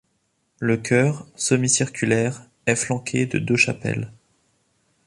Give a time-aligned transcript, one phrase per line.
[0.59, 4.11] Le chœur semi-circulaire est flanqué de deux chapelles.